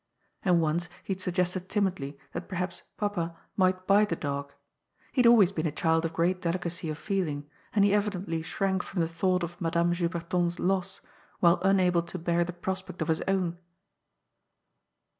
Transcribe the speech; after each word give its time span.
And 0.41 0.59
once 0.61 0.89
he 1.03 1.13
had 1.13 1.21
suggested 1.21 1.69
timidly 1.69 2.17
that 2.33 2.49
perhaps 2.49 2.81
papa 2.97 3.37
might 3.55 3.85
buy 3.85 4.03
the 4.03 4.15
dog. 4.15 4.51
He 5.11 5.21
had 5.21 5.27
always 5.27 5.51
been 5.51 5.67
a 5.67 5.71
child 5.71 6.05
of 6.05 6.13
great 6.13 6.41
delicacy 6.41 6.89
of 6.89 6.97
feeling, 6.97 7.47
and 7.75 7.85
he 7.85 7.93
evidently 7.93 8.41
shrank 8.41 8.81
from 8.81 9.01
the 9.01 9.07
thought 9.07 9.43
of 9.43 9.61
Madame 9.61 9.93
Juberton's 9.93 10.57
loss, 10.59 11.01
while 11.39 11.61
unable 11.63 12.01
to 12.01 12.17
bear 12.17 12.43
the 12.43 12.51
prospect 12.51 12.99
of 13.03 13.09
his 13.09 13.21
own. 13.27 13.59